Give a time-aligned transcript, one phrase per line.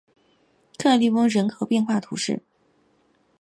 [0.79, 2.41] 克利翁人口变化图示